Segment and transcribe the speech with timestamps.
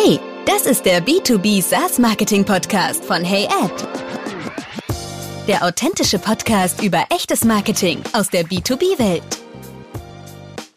[0.00, 3.74] Hey, das ist der B2B SaaS Marketing Podcast von Hey Ad.
[5.48, 9.24] Der authentische Podcast über echtes Marketing aus der B2B-Welt.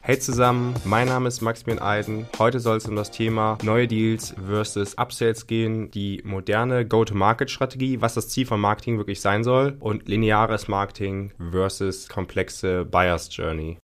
[0.02, 2.26] Hey zusammen, mein Name ist Maximilian Eiden.
[2.40, 8.16] Heute soll es um das Thema neue Deals versus Upsales gehen, die moderne Go-to-Market-Strategie, was
[8.16, 13.78] das Ziel von Marketing wirklich sein soll und lineares Marketing versus komplexe Buyers Journey.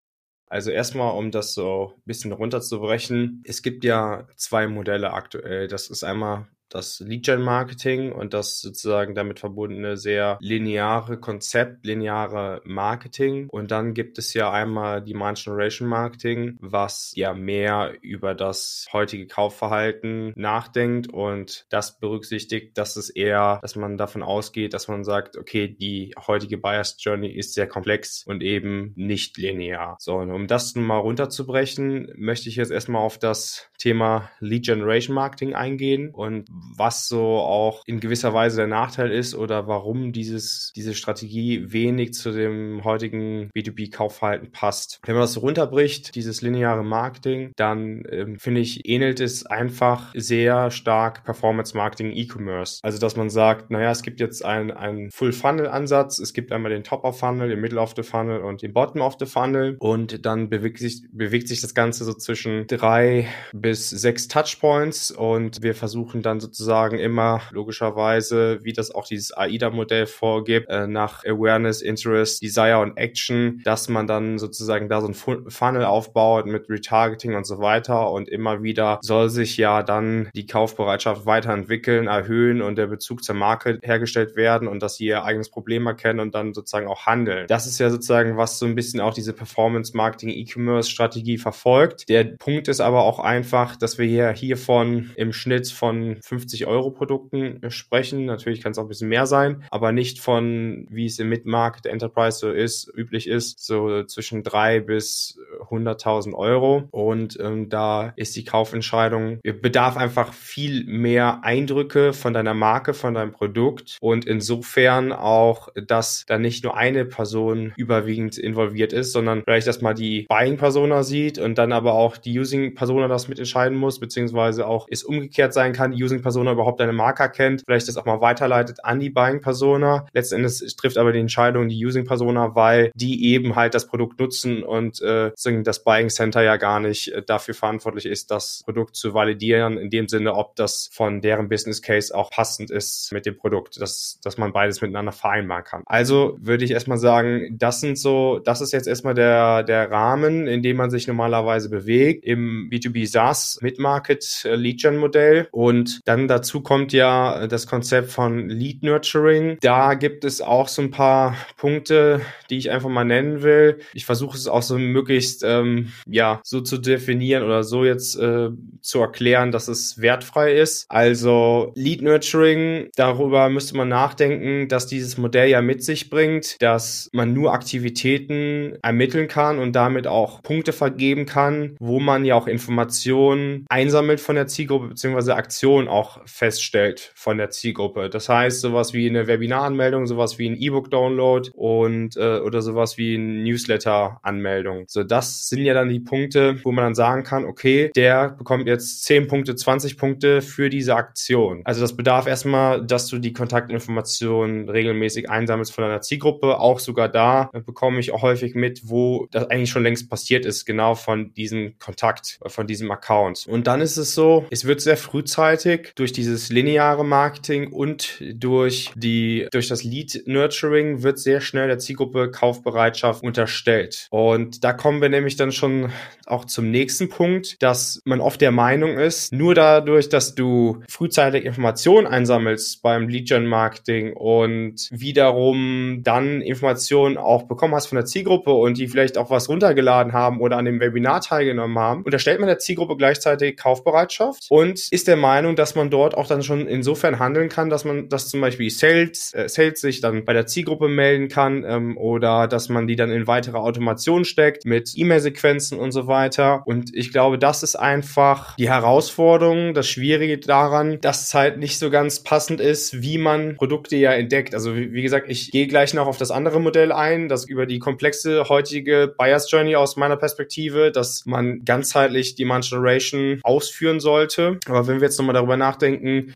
[0.50, 3.44] Also erstmal, um das so ein bisschen runterzubrechen.
[3.46, 5.68] Es gibt ja zwei Modelle aktuell.
[5.68, 13.48] Das ist einmal das Lead-Gen-Marketing und das sozusagen damit verbundene sehr lineare Konzept, lineare Marketing.
[13.50, 18.88] Und dann gibt es ja einmal die Demand Generation Marketing, was ja mehr über das
[18.94, 25.04] heutige Kaufverhalten nachdenkt und das berücksichtigt, dass es eher, dass man davon ausgeht, dass man
[25.04, 29.98] sagt, okay, die heutige Buyers Journey ist sehr komplex und eben nicht linear.
[30.00, 34.66] So, und um das nun mal runterzubrechen, möchte ich jetzt erstmal auf das Thema Lead
[34.66, 40.12] Generation Marketing eingehen und was so auch in gewisser Weise der Nachteil ist oder warum
[40.12, 45.00] dieses, diese Strategie wenig zu dem heutigen B2B-Kaufverhalten passt.
[45.06, 50.14] Wenn man das so runterbricht, dieses lineare Marketing, dann ähm, finde ich, ähnelt es einfach
[50.16, 52.80] sehr stark Performance-Marketing E-Commerce.
[52.84, 56.84] Also, dass man sagt, naja, es gibt jetzt einen, einen Full-Funnel-Ansatz, es gibt einmal den
[56.84, 60.80] Top-of-Funnel, den Middle of the Funnel und den Bottom of the Funnel und dann bewegt
[60.80, 66.40] sich, bewegt sich das Ganze so zwischen drei bis sechs Touchpoints und wir versuchen dann
[66.40, 72.80] so sozusagen immer logischerweise, wie das auch dieses AIDA-Modell vorgibt, äh, nach Awareness, Interest, Desire
[72.80, 77.60] und Action, dass man dann sozusagen da so ein Funnel aufbaut mit Retargeting und so
[77.60, 83.24] weiter und immer wieder soll sich ja dann die Kaufbereitschaft weiterentwickeln, erhöhen und der Bezug
[83.24, 87.06] zur Marke hergestellt werden und dass sie ihr eigenes Problem erkennen und dann sozusagen auch
[87.06, 87.48] handeln.
[87.48, 92.08] Das ist ja sozusagen, was so ein bisschen auch diese Performance-Marketing E-Commerce-Strategie verfolgt.
[92.08, 96.92] Der Punkt ist aber auch einfach, dass wir hier hiervon im Schnitt von 50 Euro
[96.92, 98.26] Produkten sprechen.
[98.26, 101.88] Natürlich kann es auch ein bisschen mehr sein, aber nicht von, wie es im Mid-Market
[101.88, 105.40] Enterprise so ist, üblich ist, so zwischen drei bis
[105.70, 106.84] 100.000 Euro.
[106.92, 113.16] Und ähm, da ist die Kaufentscheidung, bedarf einfach viel mehr Eindrücke von deiner Marke, von
[113.16, 119.42] deinem Produkt und insofern auch, dass da nicht nur eine Person überwiegend involviert ist, sondern
[119.44, 124.00] vielleicht, dass mal die Buying-Persona sieht und dann aber auch die Using-Persona das mitentscheiden muss,
[124.00, 127.96] beziehungsweise auch es umgekehrt sein kann, die Using Persona überhaupt deine Marke kennt, vielleicht das
[127.96, 130.08] auch mal weiterleitet an die Buying Persona.
[130.12, 134.62] Letztendlich trifft aber die Entscheidung die Using Persona, weil die eben halt das Produkt nutzen
[134.62, 135.32] und äh,
[135.64, 139.90] das Buying Center ja gar nicht äh, dafür verantwortlich ist, das Produkt zu validieren, in
[139.90, 144.20] dem Sinne, ob das von deren Business Case auch passend ist mit dem Produkt, dass,
[144.22, 145.84] dass man beides miteinander vereinbaren kann.
[145.86, 150.46] Also würde ich erstmal sagen, das sind so, das ist jetzt erstmal der, der Rahmen,
[150.46, 156.02] in dem man sich normalerweise bewegt im B2B SaaS Mid-Market äh, Lead Gen Modell und
[156.04, 159.58] dann dann dazu kommt ja das Konzept von Lead Nurturing.
[159.62, 163.80] Da gibt es auch so ein paar Punkte, die ich einfach mal nennen will.
[163.94, 168.50] Ich versuche es auch so möglichst ähm, ja so zu definieren oder so jetzt äh,
[168.82, 170.86] zu erklären, dass es wertfrei ist.
[170.90, 177.10] Also Lead Nurturing, darüber müsste man nachdenken, dass dieses Modell ja mit sich bringt, dass
[177.14, 182.48] man nur Aktivitäten ermitteln kann und damit auch Punkte vergeben kann, wo man ja auch
[182.48, 188.10] Informationen einsammelt von der Zielgruppe beziehungsweise Aktionen auch feststellt von der Zielgruppe.
[188.10, 193.16] Das heißt, sowas wie eine Webinaranmeldung, sowas wie ein E-Book-Download und äh, oder sowas wie
[193.16, 194.86] ein Newsletter-Anmeldung.
[194.88, 198.68] So, das sind ja dann die Punkte, wo man dann sagen kann, okay, der bekommt
[198.68, 201.62] jetzt 10 Punkte, 20 Punkte für diese Aktion.
[201.66, 206.60] Also das bedarf erstmal, dass du die Kontaktinformationen regelmäßig einsammelst von deiner Zielgruppe.
[206.60, 210.66] Auch sogar da bekomme ich auch häufig mit, wo das eigentlich schon längst passiert ist,
[210.66, 213.46] genau von diesem Kontakt, von diesem Account.
[213.48, 218.92] Und dann ist es so, es wird sehr frühzeitig durch dieses lineare Marketing und durch
[218.96, 224.08] die, durch das Lead Nurturing wird sehr schnell der Zielgruppe Kaufbereitschaft unterstellt.
[224.12, 225.92] Und da kommen wir nämlich dann schon
[226.28, 231.46] auch zum nächsten Punkt, dass man oft der Meinung ist, nur dadurch, dass du frühzeitig
[231.46, 238.06] Informationen einsammelst beim Lead Gen Marketing und wiederum dann Informationen auch bekommen hast von der
[238.06, 242.40] Zielgruppe und die vielleicht auch was runtergeladen haben oder an dem Webinar teilgenommen haben, unterstellt
[242.40, 246.68] man der Zielgruppe gleichzeitig Kaufbereitschaft und ist der Meinung, dass man dort auch dann schon
[246.68, 250.46] insofern handeln kann, dass man, dass zum Beispiel Sales, äh, Sales sich dann bei der
[250.46, 255.80] Zielgruppe melden kann ähm, oder dass man die dann in weitere Automation steckt mit E-Mail-Sequenzen
[255.80, 256.64] und so weiter.
[256.66, 261.80] Und ich glaube, das ist einfach die Herausforderung, das Schwierige daran, dass es halt nicht
[261.80, 264.54] so ganz passend ist, wie man Produkte ja entdeckt.
[264.54, 267.66] Also wie, wie gesagt, ich gehe gleich noch auf das andere Modell ein, das über
[267.66, 274.60] die komplexe heutige Buyers Journey aus meiner Perspektive, dass man ganzheitlich Demand Generation ausführen sollte.
[274.68, 275.77] Aber wenn wir jetzt nochmal darüber nachdenken,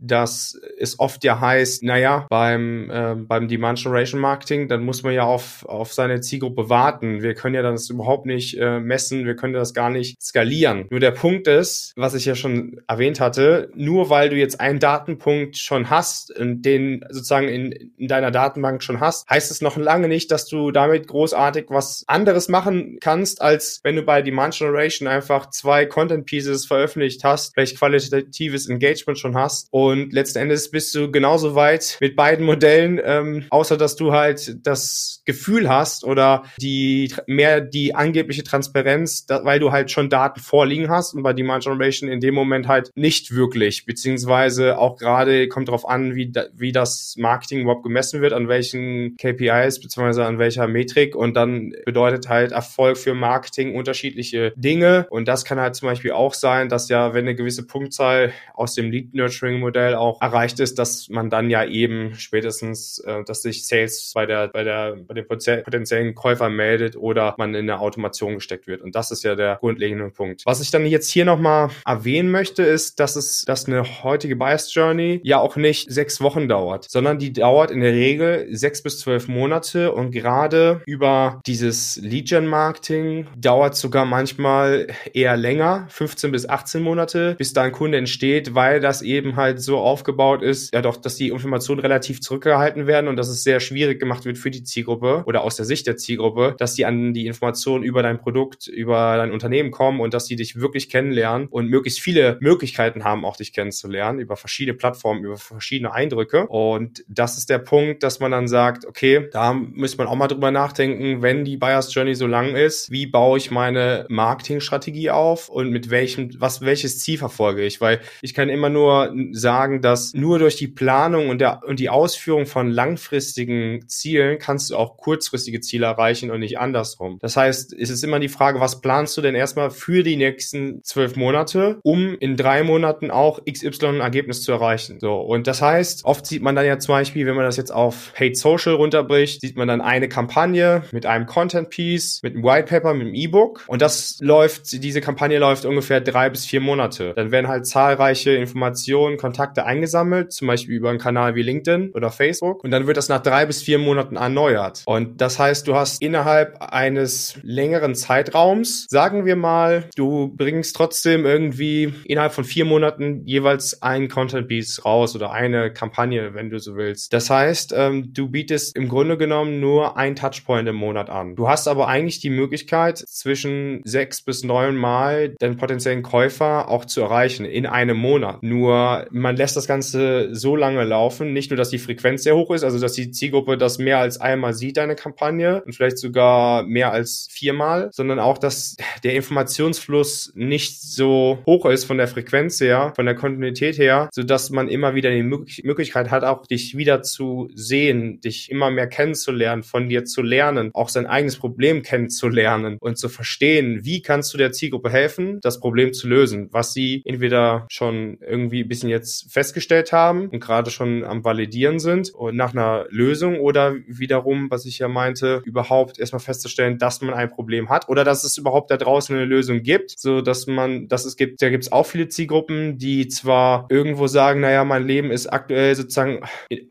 [0.02, 5.14] dass es oft ja heißt, naja, beim, äh, beim Demand Generation Marketing, dann muss man
[5.14, 7.22] ja auf, auf seine Zielgruppe warten.
[7.22, 10.86] Wir können ja das überhaupt nicht äh, messen, wir können das gar nicht skalieren.
[10.90, 14.80] Nur der Punkt ist, was ich ja schon erwähnt hatte, nur weil du jetzt einen
[14.80, 19.78] Datenpunkt schon hast und den sozusagen in, in deiner Datenbank schon hast, heißt es noch
[19.78, 24.56] lange nicht, dass du damit großartig was anderes machen kannst, als wenn du bei Demand
[24.56, 29.68] Generation einfach zwei Content Pieces veröffentlicht hast, vielleicht qualitatives Engagement schon hast.
[29.72, 34.58] Und letzten Endes bist du genauso weit mit beiden Modellen, ähm, außer dass du halt
[34.66, 40.40] das Gefühl hast oder die mehr die angebliche Transparenz, da, weil du halt schon Daten
[40.40, 45.48] vorliegen hast und bei Demand Generation in dem Moment halt nicht wirklich, beziehungsweise auch gerade
[45.48, 50.26] kommt darauf an, wie, da, wie das Marketing überhaupt gemessen wird, an welchen KPIs beziehungsweise
[50.26, 51.16] an welcher Metrik.
[51.16, 55.08] Und dann bedeutet halt Erfolg für Marketing unterschiedliche Dinge.
[55.10, 58.74] Und das kann halt zum Beispiel auch sein, dass ja, wenn eine gewisse Punktzahl aus
[58.74, 63.42] dem Lead Nurturing Modell auch erreicht ist, dass man dann ja eben spätestens, äh, dass
[63.42, 67.80] sich Sales bei der, bei der, bei dem potenziellen Käufer meldet oder man in eine
[67.80, 70.44] Automation gesteckt wird und das ist ja der grundlegende Punkt.
[70.46, 74.74] Was ich dann jetzt hier nochmal erwähnen möchte, ist, dass es, dass eine heutige Bias
[74.74, 79.00] Journey ja auch nicht sechs Wochen dauert, sondern die dauert in der Regel sechs bis
[79.00, 86.82] zwölf Monate und gerade über dieses Lead-Gen-Marketing dauert sogar manchmal eher länger, 15 bis 18
[86.82, 90.98] Monate, bis da ein Kunde entsteht, weil das eben halt so aufgebaut ist, ja doch,
[90.98, 94.64] dass die Informationen relativ zurückgehalten werden und dass es sehr schwierig gemacht wird für die
[94.64, 98.68] Zielgruppe oder aus der Sicht der Zielgruppe, dass die an die Informationen über dein Produkt,
[98.68, 103.26] über dein Unternehmen kommen und dass die dich wirklich kennenlernen und möglichst viele Möglichkeiten haben,
[103.26, 106.48] auch dich kennenzulernen über verschiedene Plattformen, über verschiedene Eindrücke.
[106.48, 110.28] Und das ist der Punkt, dass man dann sagt, okay, da muss man auch mal
[110.28, 115.50] drüber nachdenken, wenn die Buyers Journey so lang ist, wie baue ich meine Marketingstrategie auf
[115.50, 117.82] und mit welchem, was, welches Ziel verfolge ich?
[117.82, 118.91] Weil ich kann immer nur
[119.32, 124.70] sagen, dass nur durch die Planung und, der, und die Ausführung von langfristigen Zielen kannst
[124.70, 127.18] du auch kurzfristige Ziele erreichen und nicht andersrum.
[127.22, 130.84] Das heißt, es ist immer die Frage, was planst du denn erstmal für die nächsten
[130.84, 135.00] zwölf Monate, um in drei Monaten auch XY Ergebnis zu erreichen?
[135.00, 135.16] So.
[135.16, 138.14] Und das heißt, oft sieht man dann ja zum Beispiel, wenn man das jetzt auf
[138.14, 142.68] Paid Social runterbricht, sieht man dann eine Kampagne mit einem Content Piece, mit einem White
[142.68, 143.64] Paper, mit einem E-Book.
[143.68, 147.14] Und das läuft, diese Kampagne läuft ungefähr drei bis vier Monate.
[147.16, 148.81] Dann werden halt zahlreiche Informationen,
[149.18, 152.64] Kontakte eingesammelt, zum Beispiel über einen Kanal wie LinkedIn oder Facebook.
[152.64, 154.84] Und dann wird das nach drei bis vier Monaten erneuert.
[154.86, 161.26] Und das heißt, du hast innerhalb eines längeren Zeitraums, sagen wir mal, du bringst trotzdem
[161.26, 166.60] irgendwie innerhalb von vier Monaten jeweils ein Content Piece raus oder eine Kampagne, wenn du
[166.60, 167.14] so willst.
[167.14, 171.36] Das heißt, ähm, du bietest im Grunde genommen nur ein Touchpoint im Monat an.
[171.36, 176.86] Du hast aber eigentlich die Möglichkeit, zwischen sechs bis neun Mal den potenziellen Käufer auch
[176.86, 178.44] zu erreichen in einem Monat.
[178.44, 178.71] Nur
[179.12, 182.64] man lässt das Ganze so lange laufen, nicht nur, dass die Frequenz sehr hoch ist,
[182.64, 186.92] also dass die Zielgruppe das mehr als einmal sieht, deine Kampagne, und vielleicht sogar mehr
[186.92, 192.94] als viermal, sondern auch, dass der Informationsfluss nicht so hoch ist von der Frequenz her,
[192.96, 197.02] von der Kontinuität her, so dass man immer wieder die Möglichkeit hat, auch dich wieder
[197.02, 202.78] zu sehen, dich immer mehr kennenzulernen, von dir zu lernen, auch sein eigenes Problem kennenzulernen
[202.80, 207.02] und zu verstehen, wie kannst du der Zielgruppe helfen, das Problem zu lösen, was sie
[207.06, 212.36] entweder schon irgendwie ein bisschen jetzt festgestellt haben und gerade schon am Validieren sind und
[212.36, 217.30] nach einer Lösung oder wiederum, was ich ja meinte, überhaupt erstmal festzustellen, dass man ein
[217.30, 221.06] Problem hat oder dass es überhaupt da draußen eine Lösung gibt, so dass man, dass
[221.06, 225.12] es gibt, da gibt es auch viele Zielgruppen, die zwar irgendwo sagen, naja, mein Leben
[225.12, 226.22] ist aktuell sozusagen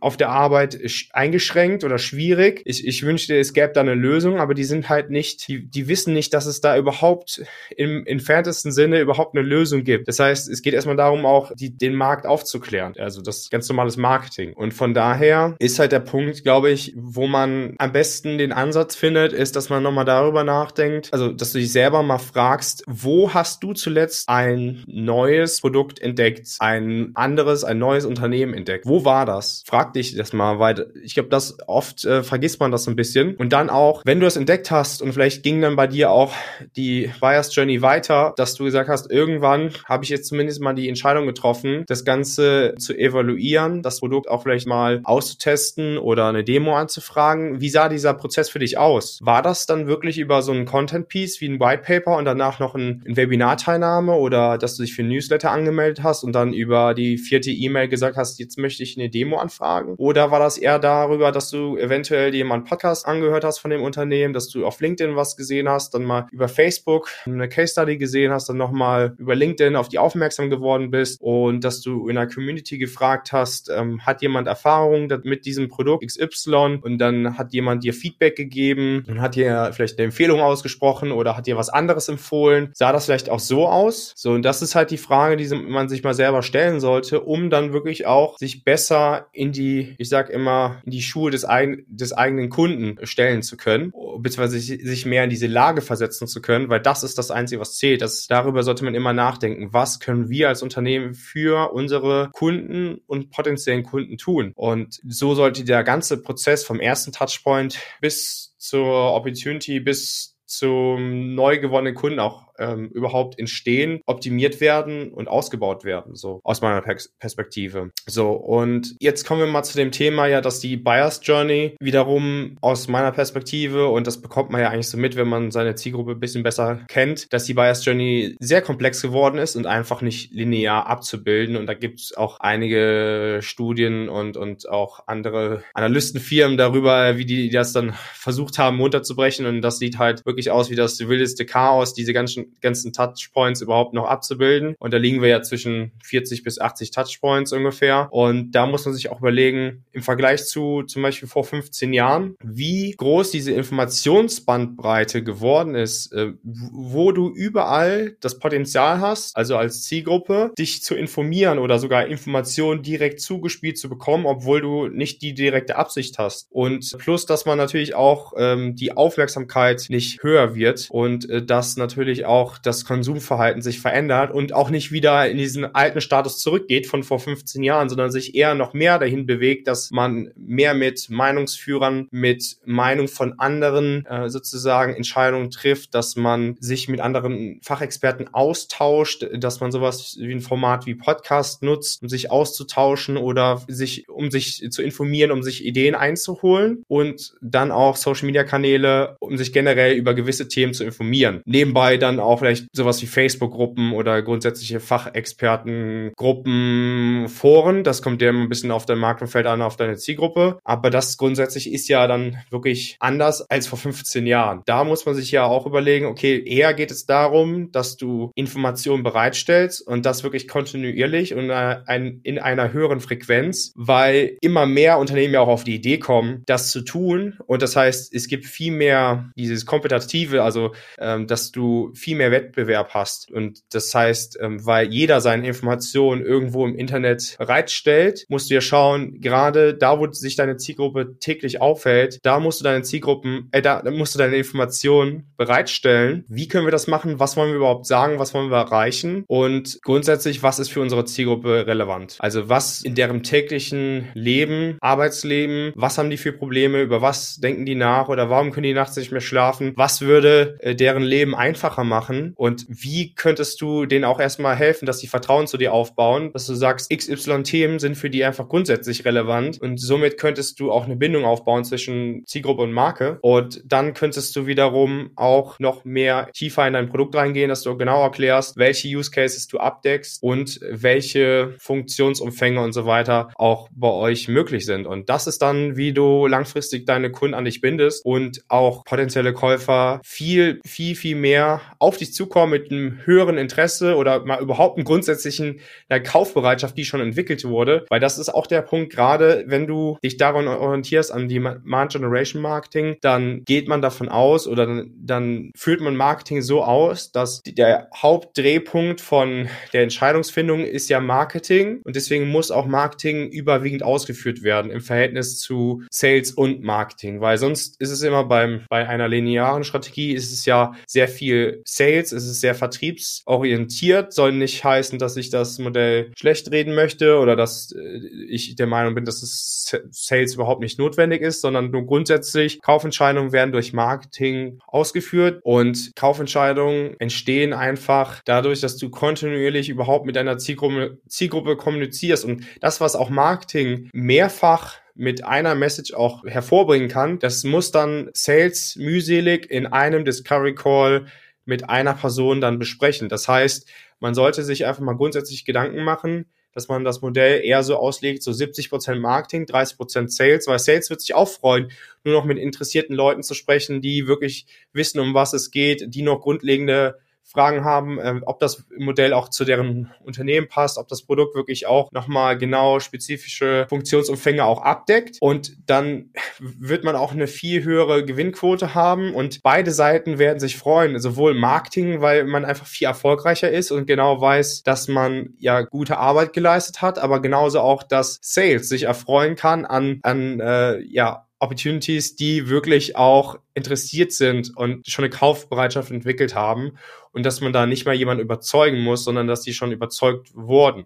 [0.00, 0.78] auf der Arbeit
[1.12, 2.62] eingeschränkt oder schwierig.
[2.64, 5.88] Ich, ich wünschte, es gäbe da eine Lösung, aber die sind halt nicht, die, die
[5.88, 7.42] wissen nicht, dass es da überhaupt
[7.76, 10.08] im entferntesten Sinne überhaupt eine Lösung gibt.
[10.08, 12.94] Das heißt, es geht erstmal darum, auch die, den Markt aufzuklären.
[12.98, 14.52] Also das ganz normales Marketing.
[14.52, 18.94] Und von daher ist halt der Punkt, glaube ich, wo man am besten den Ansatz
[18.94, 23.32] findet, ist, dass man nochmal darüber nachdenkt, also dass du dich selber mal fragst, wo
[23.32, 28.86] hast du zuletzt ein neues Produkt entdeckt, ein anderes, ein neues Unternehmen entdeckt?
[28.86, 29.62] Wo war das?
[29.66, 32.96] Frag dich das mal, weil ich glaube, das oft äh, vergisst man das so ein
[32.96, 33.36] bisschen.
[33.36, 36.32] Und dann auch, wenn du es entdeckt hast und vielleicht ging dann bei dir auch
[36.76, 40.88] die Buyers Journey weiter, dass du gesagt hast, irgendwann habe ich jetzt zumindest mal die
[40.88, 46.44] Entscheidung getroffen, getroffen, das Ganze zu evaluieren, das Produkt auch vielleicht mal auszutesten oder eine
[46.44, 47.60] Demo anzufragen.
[47.60, 49.18] Wie sah dieser Prozess für dich aus?
[49.22, 52.74] War das dann wirklich über so ein Content-Piece wie ein White Paper und danach noch
[52.74, 56.94] ein, ein Webinar-Teilnahme oder dass du dich für ein Newsletter angemeldet hast und dann über
[56.94, 59.94] die vierte E-Mail gesagt hast, jetzt möchte ich eine Demo anfragen?
[59.96, 64.34] Oder war das eher darüber, dass du eventuell dir Podcast angehört hast von dem Unternehmen,
[64.34, 68.32] dass du auf LinkedIn was gesehen hast, dann mal über Facebook eine Case Study gesehen
[68.32, 72.28] hast, dann nochmal über LinkedIn auf die aufmerksam geworden bist und dass du in der
[72.28, 77.82] Community gefragt hast, ähm, hat jemand Erfahrung mit diesem Produkt XY und dann hat jemand
[77.82, 82.08] dir Feedback gegeben und hat dir vielleicht eine Empfehlung ausgesprochen oder hat dir was anderes
[82.08, 82.70] empfohlen.
[82.74, 84.12] Sah das vielleicht auch so aus?
[84.16, 87.50] So, und das ist halt die Frage, die man sich mal selber stellen sollte, um
[87.50, 91.84] dann wirklich auch sich besser in die, ich sag immer, in die Schuhe des, eigen,
[91.88, 96.68] des eigenen Kunden stellen zu können, beziehungsweise sich mehr in diese Lage versetzen zu können,
[96.68, 98.02] weil das ist das Einzige, was zählt.
[98.02, 99.72] Das, darüber sollte man immer nachdenken.
[99.72, 104.52] Was können wir als Unternehmen für unsere Kunden und potenziellen Kunden tun?
[104.54, 111.58] Und so sollte der ganze Prozess vom ersten Touchpoint bis zur Opportunity, bis zum neu
[111.58, 117.90] gewonnenen Kunden auch ähm, überhaupt entstehen, optimiert werden und ausgebaut werden, so aus meiner Perspektive.
[118.06, 122.56] So, und jetzt kommen wir mal zu dem Thema ja, dass die Buyers Journey wiederum
[122.60, 126.12] aus meiner Perspektive, und das bekommt man ja eigentlich so mit, wenn man seine Zielgruppe
[126.12, 130.32] ein bisschen besser kennt, dass die Buyers Journey sehr komplex geworden ist und einfach nicht
[130.32, 131.56] linear abzubilden.
[131.56, 137.50] Und da gibt es auch einige Studien und, und auch andere Analystenfirmen darüber, wie die
[137.50, 139.46] das dann versucht haben, runterzubrechen.
[139.46, 143.94] Und das sieht halt wirklich aus wie das wildeste Chaos, diese ganzen ganzen Touchpoints überhaupt
[143.94, 144.74] noch abzubilden.
[144.78, 148.08] Und da liegen wir ja zwischen 40 bis 80 Touchpoints ungefähr.
[148.10, 152.36] Und da muss man sich auch überlegen, im Vergleich zu zum Beispiel vor 15 Jahren,
[152.42, 159.84] wie groß diese Informationsbandbreite geworden ist, äh, wo du überall das Potenzial hast, also als
[159.84, 165.34] Zielgruppe, dich zu informieren oder sogar Informationen direkt zugespielt zu bekommen, obwohl du nicht die
[165.34, 166.46] direkte Absicht hast.
[166.50, 171.76] Und plus, dass man natürlich auch ähm, die Aufmerksamkeit nicht höher wird und äh, das
[171.76, 176.38] natürlich auch auch das Konsumverhalten sich verändert und auch nicht wieder in diesen alten Status
[176.38, 180.72] zurückgeht von vor 15 Jahren, sondern sich eher noch mehr dahin bewegt, dass man mehr
[180.74, 187.60] mit Meinungsführern, mit Meinung von anderen äh, sozusagen Entscheidungen trifft, dass man sich mit anderen
[187.62, 193.62] Fachexperten austauscht, dass man sowas wie ein Format wie Podcast nutzt, um sich auszutauschen oder
[193.68, 199.16] sich, um sich zu informieren, um sich Ideen einzuholen und dann auch Social Media Kanäle,
[199.20, 201.42] um sich generell über gewisse Themen zu informieren.
[201.44, 207.84] Nebenbei dann auch vielleicht sowas wie Facebook-Gruppen oder grundsätzliche Fachexpertengruppen, Foren.
[207.84, 210.58] Das kommt dir immer ein bisschen auf dein Markenfeld an, auf deine Zielgruppe.
[210.64, 214.62] Aber das grundsätzlich ist ja dann wirklich anders als vor 15 Jahren.
[214.66, 219.02] Da muss man sich ja auch überlegen, okay, eher geht es darum, dass du Informationen
[219.02, 225.40] bereitstellst und das wirklich kontinuierlich und in einer höheren Frequenz, weil immer mehr Unternehmen ja
[225.40, 227.38] auch auf die Idee kommen, das zu tun.
[227.46, 232.30] Und das heißt, es gibt viel mehr dieses Kompetitive, also ähm, dass du viel mehr
[232.30, 233.30] Wettbewerb hast.
[233.30, 238.60] Und das heißt, ähm, weil jeder seine Informationen irgendwo im Internet bereitstellt, musst du ja
[238.60, 243.62] schauen, gerade da, wo sich deine Zielgruppe täglich aufhält, da musst du deine Zielgruppen, äh,
[243.62, 246.24] da musst du deine Informationen bereitstellen.
[246.28, 247.18] Wie können wir das machen?
[247.18, 248.18] Was wollen wir überhaupt sagen?
[248.18, 249.24] Was wollen wir erreichen?
[249.26, 252.16] Und grundsätzlich, was ist für unsere Zielgruppe relevant?
[252.18, 256.82] Also was in deren täglichen Leben, Arbeitsleben, was haben die für Probleme?
[256.82, 258.08] Über was denken die nach?
[258.08, 259.72] Oder warum können die nachts nicht mehr schlafen?
[259.76, 261.99] Was würde äh, deren Leben einfacher machen?
[262.00, 266.30] Machen und wie könntest du denen auch erstmal helfen, dass sie Vertrauen zu dir aufbauen,
[266.32, 270.86] dass du sagst, XY-Themen sind für die einfach grundsätzlich relevant und somit könntest du auch
[270.86, 276.30] eine Bindung aufbauen zwischen Zielgruppe und Marke und dann könntest du wiederum auch noch mehr
[276.32, 280.58] tiefer in dein Produkt reingehen, dass du genau erklärst, welche Use Cases du abdeckst und
[280.70, 284.86] welche Funktionsumfänge und so weiter auch bei euch möglich sind.
[284.86, 289.34] Und das ist dann, wie du langfristig deine Kunden an dich bindest und auch potenzielle
[289.34, 294.76] Käufer viel, viel, viel mehr auf dich zukommen mit einem höheren Interesse oder mal überhaupt
[294.76, 297.86] einen grundsätzlichen der Kaufbereitschaft, die schon entwickelt wurde.
[297.88, 302.42] Weil das ist auch der Punkt, gerade wenn du dich daran orientierst an Demand Generation
[302.42, 307.42] Marketing, dann geht man davon aus oder dann, dann führt man Marketing so aus, dass
[307.42, 314.42] der Hauptdrehpunkt von der Entscheidungsfindung ist ja Marketing und deswegen muss auch Marketing überwiegend ausgeführt
[314.42, 319.08] werden im Verhältnis zu Sales und Marketing, weil sonst ist es immer beim, bei einer
[319.08, 324.62] linearen Strategie ist es ja sehr viel Sales Sales, es ist sehr vertriebsorientiert, soll nicht
[324.62, 329.06] heißen, dass ich das Modell schlecht reden möchte oder dass äh, ich der Meinung bin,
[329.06, 335.40] dass es Sales überhaupt nicht notwendig ist, sondern nur grundsätzlich Kaufentscheidungen werden durch Marketing ausgeführt
[335.42, 342.44] und Kaufentscheidungen entstehen einfach dadurch, dass du kontinuierlich überhaupt mit deiner Zielgruppe, Zielgruppe kommunizierst und
[342.60, 348.76] das, was auch Marketing mehrfach mit einer Message auch hervorbringen kann, das muss dann Sales
[348.76, 351.06] mühselig in einem Discovery Call
[351.50, 353.08] mit einer Person dann besprechen.
[353.08, 357.64] Das heißt, man sollte sich einfach mal grundsätzlich Gedanken machen, dass man das Modell eher
[357.64, 361.72] so auslegt, so 70% Marketing, 30% Sales, weil Sales wird sich auch freuen,
[362.04, 366.02] nur noch mit interessierten Leuten zu sprechen, die wirklich wissen, um was es geht, die
[366.02, 366.98] noch grundlegende
[367.30, 371.66] Fragen haben, äh, ob das Modell auch zu deren Unternehmen passt, ob das Produkt wirklich
[371.66, 375.18] auch nochmal genau spezifische Funktionsumfänge auch abdeckt.
[375.20, 380.56] Und dann wird man auch eine viel höhere Gewinnquote haben und beide Seiten werden sich
[380.56, 385.62] freuen, sowohl Marketing, weil man einfach viel erfolgreicher ist und genau weiß, dass man ja
[385.62, 390.80] gute Arbeit geleistet hat, aber genauso auch, dass Sales sich erfreuen kann an, an äh,
[390.80, 396.72] ja, Opportunities, die wirklich auch interessiert sind und schon eine Kaufbereitschaft entwickelt haben
[397.12, 400.84] und dass man da nicht mal jemanden überzeugen muss, sondern dass die schon überzeugt wurden.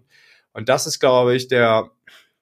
[0.53, 1.91] Und das ist, glaube ich, der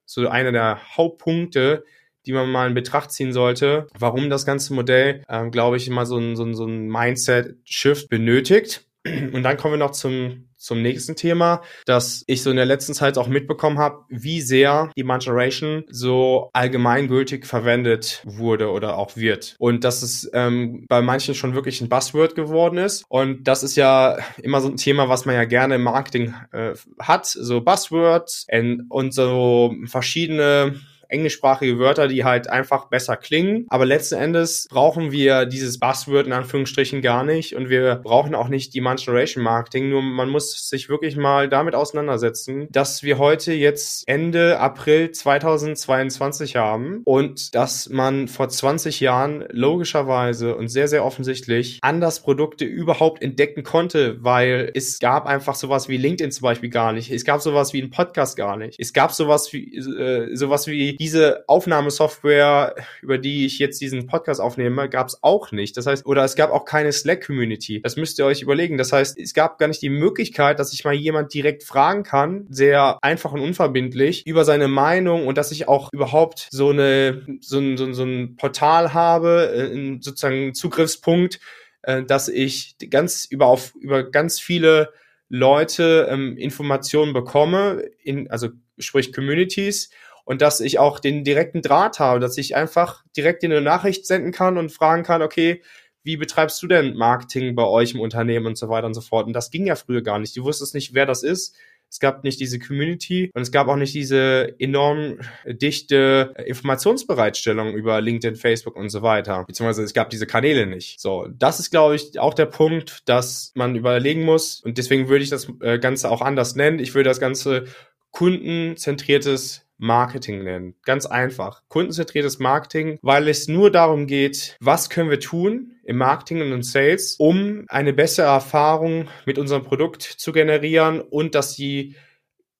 [0.05, 1.83] so einer der Hauptpunkte,
[2.25, 6.05] die man mal in Betracht ziehen sollte, warum das ganze Modell, ähm, glaube ich, immer
[6.05, 8.87] so ein, so ein, so ein Mindset-Shift benötigt.
[9.05, 12.93] Und dann kommen wir noch zum, zum nächsten Thema, dass ich so in der letzten
[12.93, 19.55] Zeit auch mitbekommen habe, wie sehr die Maturation so allgemeingültig verwendet wurde oder auch wird.
[19.59, 23.03] Und dass es ähm, bei manchen schon wirklich ein Buzzword geworden ist.
[23.09, 26.73] Und das ist ja immer so ein Thema, was man ja gerne im Marketing äh,
[26.97, 28.47] hat, so Buzzwords
[28.89, 30.79] und so verschiedene
[31.13, 33.65] englischsprachige Wörter, die halt einfach besser klingen.
[33.69, 38.49] Aber letzten Endes brauchen wir dieses Buzzword in Anführungsstrichen gar nicht und wir brauchen auch
[38.49, 39.89] nicht die Manturation Marketing.
[39.89, 46.55] Nur man muss sich wirklich mal damit auseinandersetzen, dass wir heute jetzt Ende April 2022
[46.55, 53.21] haben und dass man vor 20 Jahren logischerweise und sehr, sehr offensichtlich anders Produkte überhaupt
[53.21, 57.11] entdecken konnte, weil es gab einfach sowas wie LinkedIn zum Beispiel gar nicht.
[57.11, 58.79] Es gab sowas wie ein Podcast gar nicht.
[58.79, 64.39] Es gab sowas wie, äh, sowas wie diese Aufnahmesoftware, über die ich jetzt diesen Podcast
[64.39, 65.75] aufnehme, gab es auch nicht.
[65.75, 67.81] Das heißt, oder es gab auch keine Slack-Community.
[67.81, 68.77] Das müsst ihr euch überlegen.
[68.77, 72.47] Das heißt, es gab gar nicht die Möglichkeit, dass ich mal jemand direkt fragen kann,
[72.49, 77.59] sehr einfach und unverbindlich, über seine Meinung und dass ich auch überhaupt so eine, so
[77.59, 81.41] ein, so ein, so ein Portal habe, äh, sozusagen Zugriffspunkt,
[81.81, 84.93] äh, dass ich ganz über auf, über ganz viele
[85.27, 89.89] Leute ähm, Informationen bekomme, in, also sprich Communities
[90.25, 94.05] und dass ich auch den direkten Draht habe, dass ich einfach direkt in eine Nachricht
[94.05, 95.61] senden kann und fragen kann, okay,
[96.03, 99.25] wie betreibst du denn Marketing bei euch im Unternehmen und so weiter und so fort.
[99.25, 100.35] Und das ging ja früher gar nicht.
[100.35, 101.55] Du wusstest nicht, wer das ist.
[101.89, 108.01] Es gab nicht diese Community und es gab auch nicht diese enorm dichte Informationsbereitstellung über
[108.01, 109.43] LinkedIn, Facebook und so weiter.
[109.45, 110.99] Beziehungsweise es gab diese Kanäle nicht.
[110.99, 114.59] So, das ist, glaube ich, auch der Punkt, dass man überlegen muss.
[114.61, 116.79] Und deswegen würde ich das äh, Ganze auch anders nennen.
[116.79, 117.65] Ich würde das Ganze
[118.09, 120.75] kundenzentriertes Marketing nennen.
[120.83, 121.63] Ganz einfach.
[121.67, 126.63] Kundenzentriertes Marketing, weil es nur darum geht, was können wir tun im Marketing und im
[126.63, 131.95] Sales, um eine bessere Erfahrung mit unserem Produkt zu generieren und dass sie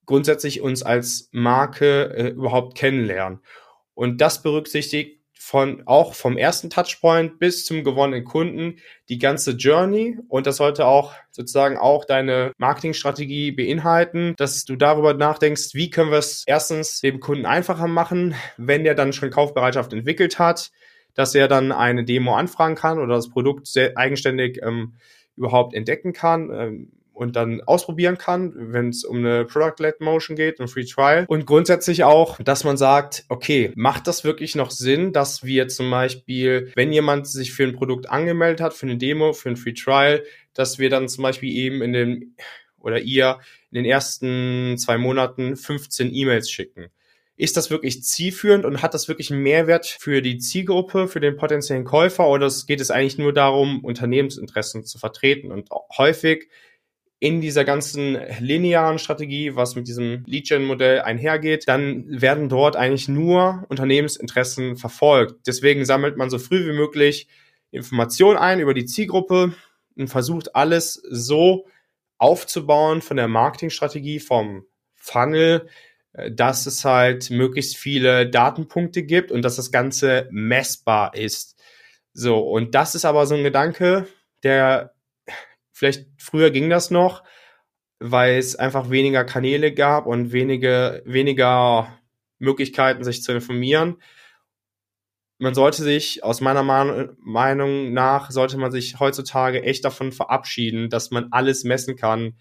[0.05, 3.39] grundsätzlich uns als Marke äh, überhaupt kennenlernen.
[3.93, 8.77] Und das berücksichtigt von auch vom ersten Touchpoint bis zum gewonnenen Kunden
[9.09, 15.13] die ganze Journey und das sollte auch sozusagen auch deine Marketingstrategie beinhalten, dass du darüber
[15.13, 19.91] nachdenkst, wie können wir es erstens dem Kunden einfacher machen, wenn der dann schon Kaufbereitschaft
[19.91, 20.71] entwickelt hat,
[21.13, 24.93] dass er dann eine Demo anfragen kann oder das Produkt sehr eigenständig ähm,
[25.35, 26.51] überhaupt entdecken kann.
[26.53, 31.25] Ähm, und dann ausprobieren kann, wenn es um eine Product-led Motion geht, ein Free Trial.
[31.27, 35.89] Und grundsätzlich auch, dass man sagt, okay, macht das wirklich noch Sinn, dass wir zum
[35.91, 39.73] Beispiel, wenn jemand sich für ein Produkt angemeldet hat, für eine Demo, für ein Free
[39.73, 40.23] Trial,
[40.53, 42.35] dass wir dann zum Beispiel eben in den
[42.79, 43.39] oder ihr
[43.71, 46.87] in den ersten zwei Monaten 15 E-Mails schicken.
[47.35, 51.35] Ist das wirklich zielführend und hat das wirklich einen Mehrwert für die Zielgruppe, für den
[51.35, 55.51] potenziellen Käufer oder geht es eigentlich nur darum, Unternehmensinteressen zu vertreten?
[55.51, 56.49] Und häufig
[57.23, 63.63] in dieser ganzen linearen Strategie, was mit diesem Lead-Gen-Modell einhergeht, dann werden dort eigentlich nur
[63.69, 65.47] Unternehmensinteressen verfolgt.
[65.47, 67.29] Deswegen sammelt man so früh wie möglich
[67.71, 69.53] Informationen ein über die Zielgruppe
[69.95, 71.65] und versucht alles so
[72.17, 75.69] aufzubauen von der Marketingstrategie, vom Funnel,
[76.11, 81.57] äh, dass es halt möglichst viele Datenpunkte gibt und dass das Ganze messbar ist.
[82.11, 84.07] So, und das ist aber so ein Gedanke,
[84.43, 84.92] der
[85.83, 87.23] vielleicht früher ging das noch,
[87.99, 91.99] weil es einfach weniger Kanäle gab und wenige, weniger
[92.39, 93.97] Möglichkeiten, sich zu informieren.
[95.39, 101.11] Man sollte sich, aus meiner Meinung nach, sollte man sich heutzutage echt davon verabschieden, dass
[101.11, 102.37] man alles messen kann,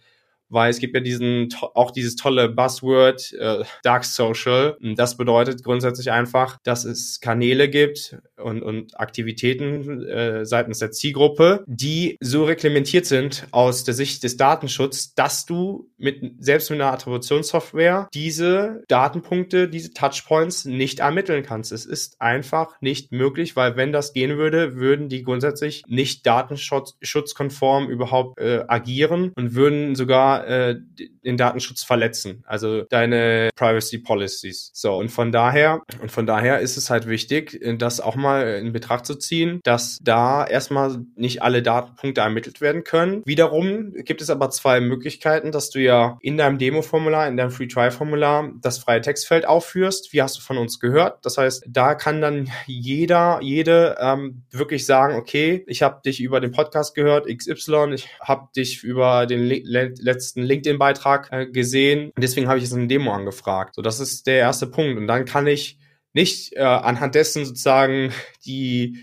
[0.53, 4.77] weil es gibt ja diesen auch dieses tolle Buzzword äh, Dark Social.
[4.97, 11.65] Das bedeutet grundsätzlich einfach, dass es Kanäle gibt und, und Aktivitäten äh, seitens der Zielgruppe,
[11.67, 16.93] die so reglementiert sind aus der Sicht des Datenschutzes, dass du mit selbst mit einer
[16.93, 21.73] Attributionssoftware diese Datenpunkte, diese Touchpoints nicht ermitteln kannst.
[21.73, 27.88] Es ist einfach nicht möglich, weil wenn das gehen würde, würden die grundsätzlich nicht datenschutzkonform
[27.88, 30.76] überhaupt äh, agieren und würden sogar äh,
[31.24, 34.70] den Datenschutz verletzen, also deine Privacy Policies.
[34.74, 38.72] So und von daher und von daher ist es halt wichtig, das auch mal in
[38.72, 43.22] Betracht zu ziehen, dass da erstmal nicht alle Datenpunkte ermittelt werden können.
[43.24, 47.68] Wiederum gibt es aber zwei Möglichkeiten, dass du ja in deinem Demo-Formular, in deinem Free
[47.68, 50.12] Trial-Formular das freie Textfeld aufführst.
[50.12, 51.24] Wie hast du von uns gehört?
[51.24, 56.40] Das heißt, da kann dann jeder, jede ähm, wirklich sagen, okay, ich habe dich über
[56.40, 59.94] den Podcast gehört, XY, ich habe dich über den le
[60.33, 62.11] letzten letzten LinkedIn-Beitrag äh, gesehen.
[62.14, 63.75] Und deswegen habe ich es in Demo angefragt.
[63.75, 64.99] So, das ist der erste Punkt.
[64.99, 65.79] Und dann kann ich
[66.12, 68.12] nicht äh, anhand dessen sozusagen
[68.45, 68.99] die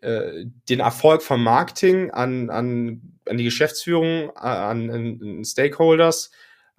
[0.00, 6.30] äh, den Erfolg vom Marketing an, an, an die Geschäftsführung, an, an Stakeholders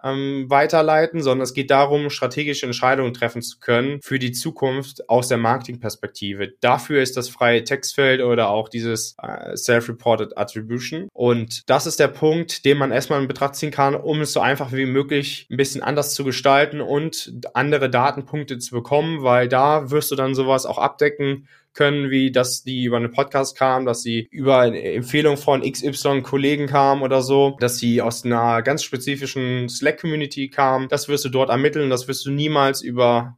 [0.04, 5.28] ähm, weiterleiten, sondern es geht darum, strategische Entscheidungen treffen zu können für die Zukunft aus
[5.28, 6.54] der Marketingperspektive.
[6.62, 11.08] Dafür ist das freie Textfeld oder auch dieses äh, Self-Reported Attribution.
[11.14, 14.40] Und das ist der Punkt, den man erstmal in Betracht ziehen kann, um es so
[14.40, 19.92] einfach wie möglich ein bisschen anders zu gestalten und andere Datenpunkte zu bekommen, weil da
[19.92, 24.02] wirst du dann sowas auch abdecken können, wie dass die über einen Podcast kamen, dass
[24.02, 28.84] sie über eine Empfehlung von XY Kollegen kamen oder so, dass sie aus einer ganz
[28.84, 30.90] spezifischen Slack-Community kamen.
[30.90, 33.38] Das wirst du dort ermitteln, das wirst du niemals über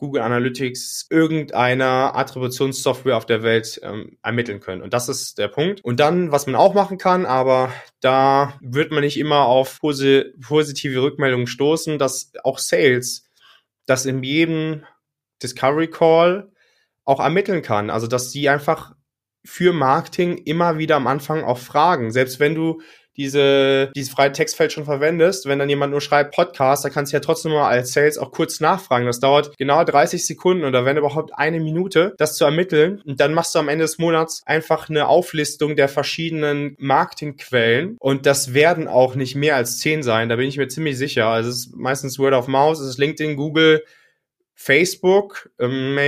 [0.00, 4.82] Google Analytics irgendeiner Attributionssoftware auf der Welt ähm, ermitteln können.
[4.82, 5.84] Und das ist der Punkt.
[5.84, 10.24] Und dann, was man auch machen kann, aber da wird man nicht immer auf posi
[10.40, 13.28] positive Rückmeldungen stoßen, dass auch Sales
[13.86, 14.84] das in jedem
[15.42, 16.50] Discovery Call
[17.10, 17.90] auch ermitteln kann.
[17.90, 18.92] Also, dass die einfach
[19.44, 22.10] für Marketing immer wieder am Anfang auch fragen.
[22.10, 22.80] Selbst wenn du
[23.16, 27.16] diese, dieses freie Textfeld schon verwendest, wenn dann jemand nur schreibt Podcast, dann kannst du
[27.16, 29.04] ja trotzdem mal als Sales auch kurz nachfragen.
[29.04, 33.02] Das dauert genau 30 Sekunden oder wenn überhaupt eine Minute, das zu ermitteln.
[33.04, 37.96] Und dann machst du am Ende des Monats einfach eine Auflistung der verschiedenen Marketingquellen.
[37.98, 40.28] Und das werden auch nicht mehr als zehn sein.
[40.28, 41.26] Da bin ich mir ziemlich sicher.
[41.26, 43.82] Also es ist meistens Word of Mouse, es ist LinkedIn, Google,
[44.62, 45.98] Facebook, ähm,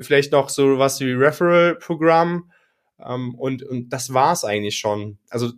[0.00, 2.50] vielleicht noch so was wie Referral-Programm
[2.98, 5.18] ähm, und, und das war's eigentlich schon.
[5.28, 5.52] Also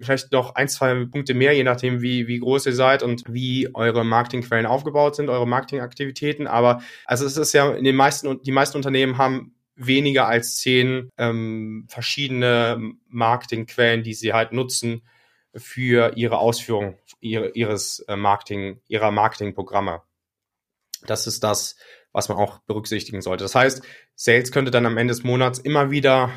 [0.00, 3.68] vielleicht noch ein, zwei Punkte mehr, je nachdem, wie, wie groß ihr seid und wie
[3.74, 6.46] eure Marketingquellen aufgebaut sind, eure Marketingaktivitäten.
[6.46, 11.10] Aber also es ist ja in den meisten, die meisten Unternehmen haben weniger als zehn
[11.18, 15.02] ähm, verschiedene Marketingquellen, die sie halt nutzen
[15.54, 20.00] für ihre Ausführung ihre, ihres äh, Marketing, ihrer Marketingprogramme.
[21.06, 21.76] Das ist das,
[22.12, 23.44] was man auch berücksichtigen sollte.
[23.44, 23.82] Das heißt,
[24.14, 26.30] Sales könnte dann am Ende des Monats immer wieder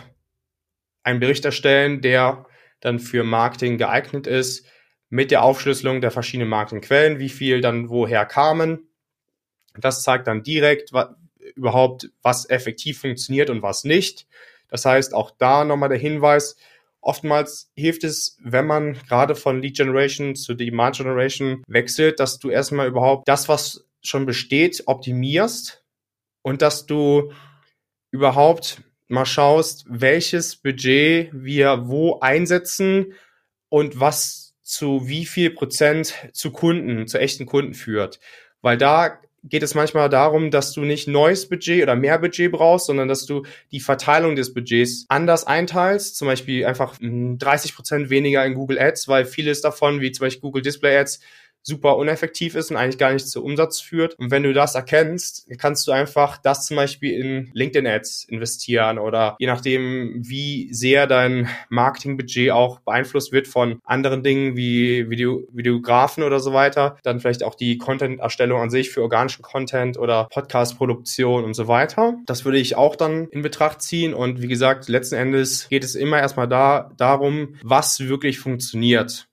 [1.04, 2.46] einen Bericht erstellen, der
[2.80, 4.66] dann für Marketing geeignet ist,
[5.10, 8.88] mit der Aufschlüsselung der verschiedenen Marketingquellen, wie viel dann woher kamen.
[9.78, 10.92] Das zeigt dann direkt
[11.56, 14.28] überhaupt, was effektiv funktioniert und was nicht.
[14.70, 16.56] Das heißt, auch da nochmal der Hinweis,
[17.00, 22.50] oftmals hilft es, wenn man gerade von Lead Generation zu Demand Generation wechselt, dass du
[22.50, 25.84] erstmal überhaupt das, was schon besteht, optimierst
[26.42, 27.32] und dass du
[28.12, 33.14] überhaupt mal schaust, welches Budget wir wo einsetzen
[33.70, 38.20] und was zu wie viel Prozent zu Kunden, zu echten Kunden führt.
[38.62, 42.86] Weil da geht es manchmal darum, dass du nicht neues Budget oder mehr Budget brauchst,
[42.86, 46.16] sondern dass du die Verteilung des Budgets anders einteilst.
[46.16, 50.26] Zum Beispiel einfach 30 hm, Prozent weniger in Google Ads, weil vieles davon, wie zum
[50.26, 51.20] Beispiel Google Display Ads,
[51.64, 54.16] super uneffektiv ist und eigentlich gar nicht zu Umsatz führt.
[54.20, 59.00] Und wenn du das erkennst, kannst du einfach das zum Beispiel in LinkedIn Ads investieren
[59.00, 65.44] oder je nachdem, wie sehr dein Marketingbudget auch beeinflusst wird von anderen Dingen wie Video,
[65.52, 70.28] Videografen oder so weiter, dann vielleicht auch die Content-Erstellung an sich für organischen Content oder
[70.32, 72.16] Podcast-Produktion und so weiter.
[72.26, 74.14] Das würde ich auch dann in Betracht ziehen.
[74.14, 79.28] Und wie gesagt, letzten Endes geht es immer erstmal da, darum, was wirklich funktioniert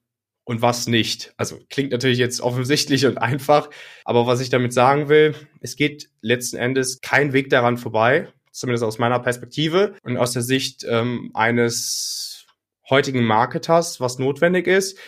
[0.51, 1.33] und was nicht.
[1.37, 3.71] Also klingt natürlich jetzt offensichtlich und einfach,
[4.05, 8.83] aber was ich damit sagen will, es geht letzten Endes kein Weg daran vorbei, zumindest
[8.83, 12.47] aus meiner Perspektive und aus der Sicht ähm, eines
[12.91, 14.99] heutigen Marketers, was notwendig ist,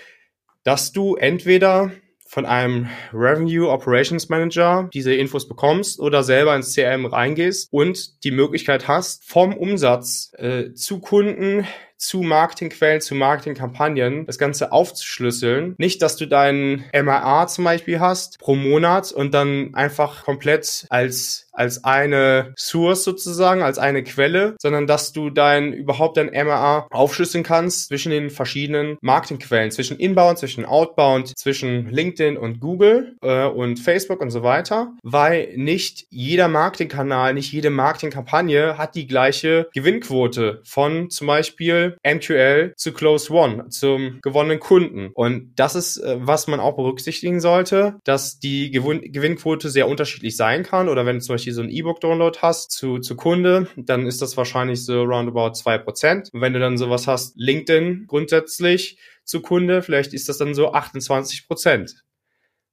[0.62, 1.90] dass du entweder
[2.24, 8.30] von einem Revenue Operations Manager diese Infos bekommst oder selber ins CRM reingehst und die
[8.30, 11.66] Möglichkeit hast, vom Umsatz äh, zu Kunden
[12.02, 15.74] zu Marketingquellen, zu Marketingkampagnen, das Ganze aufzuschlüsseln.
[15.78, 21.46] Nicht, dass du deinen MRA zum Beispiel hast pro Monat und dann einfach komplett als
[21.52, 27.44] als eine Source sozusagen, als eine Quelle, sondern dass du dein überhaupt dein MRA aufschlüsseln
[27.44, 33.78] kannst zwischen den verschiedenen Marketingquellen, zwischen Inbound, zwischen Outbound, zwischen LinkedIn und Google äh, und
[33.78, 40.62] Facebook und so weiter, weil nicht jeder Marketingkanal, nicht jede Marketingkampagne hat die gleiche Gewinnquote
[40.64, 45.10] von zum Beispiel MQL zu Close One, zum gewonnenen Kunden.
[45.14, 50.36] Und das ist, äh, was man auch berücksichtigen sollte, dass die Gewinn Gewinnquote sehr unterschiedlich
[50.36, 50.88] sein kann.
[50.88, 54.36] Oder wenn du zum Beispiel so ein E-Book-Download hast zu, zu Kunde, dann ist das
[54.36, 56.28] wahrscheinlich so roundabout zwei Prozent.
[56.32, 61.46] wenn du dann sowas hast, LinkedIn grundsätzlich zu Kunde, vielleicht ist das dann so 28%.
[61.46, 62.04] Prozent.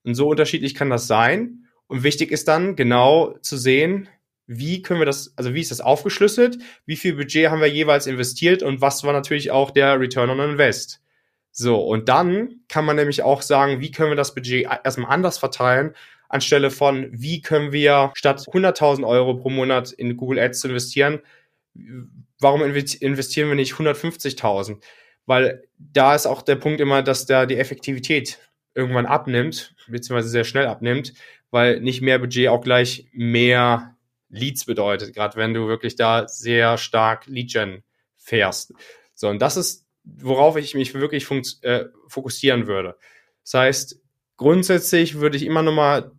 [0.03, 1.65] Und so unterschiedlich kann das sein.
[1.87, 4.07] Und wichtig ist dann genau zu sehen,
[4.51, 6.57] wie können wir das, also wie ist das aufgeschlüsselt,
[6.87, 10.39] wie viel Budget haben wir jeweils investiert und was war natürlich auch der Return on
[10.39, 11.01] Invest.
[11.51, 15.37] So, und dann kann man nämlich auch sagen, wie können wir das Budget erstmal anders
[15.37, 15.93] verteilen,
[16.29, 21.19] anstelle von, wie können wir statt 100.000 Euro pro Monat in Google Ads zu investieren,
[22.39, 24.81] warum investieren wir nicht 150.000?
[25.27, 28.39] Weil da ist auch der Punkt immer, dass da die Effektivität
[28.73, 31.13] irgendwann abnimmt, beziehungsweise sehr schnell abnimmt,
[31.51, 33.95] weil nicht mehr Budget auch gleich mehr
[34.29, 37.83] Leads bedeutet, gerade wenn du wirklich da sehr stark Lead-Gen
[38.17, 38.73] fährst.
[39.15, 41.27] So, und das ist, worauf ich mich wirklich
[41.61, 42.95] äh, fokussieren würde.
[43.43, 44.01] Das heißt,
[44.37, 46.11] grundsätzlich würde ich immer nochmal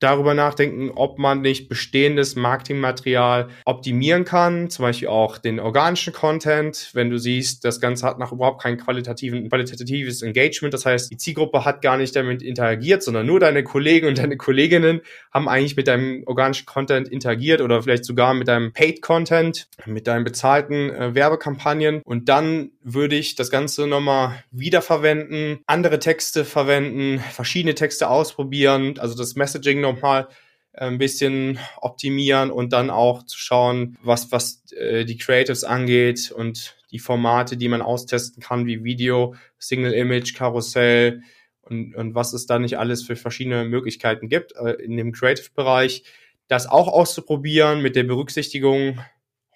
[0.00, 6.90] darüber nachdenken, ob man nicht bestehendes Marketingmaterial optimieren kann, zum Beispiel auch den organischen Content,
[6.92, 11.16] wenn du siehst, das Ganze hat noch überhaupt kein qualitativen, qualitatives Engagement, das heißt, die
[11.16, 15.00] Zielgruppe hat gar nicht damit interagiert, sondern nur deine Kollegen und deine Kolleginnen
[15.32, 20.06] haben eigentlich mit deinem organischen Content interagiert oder vielleicht sogar mit deinem Paid Content, mit
[20.06, 22.02] deinen bezahlten äh, Werbekampagnen.
[22.04, 29.16] Und dann würde ich das Ganze nochmal wiederverwenden, andere Texte verwenden, verschiedene Texte ausprobieren, also
[29.16, 30.28] das Messaging nochmal
[30.72, 36.30] äh, ein bisschen optimieren und dann auch zu schauen, was, was äh, die Creatives angeht
[36.30, 41.22] und die Formate, die man austesten kann, wie Video, Single Image, Karussell
[41.62, 46.04] und, und was es da nicht alles für verschiedene Möglichkeiten gibt äh, in dem Creative-Bereich.
[46.48, 49.00] Das auch auszuprobieren mit der Berücksichtigung,